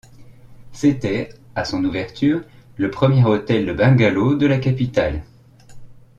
[0.73, 2.41] C'était, à son ouverture,
[2.77, 5.21] le premier hôtel de bungalows de la capitale.